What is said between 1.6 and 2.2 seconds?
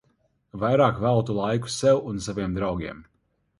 sev un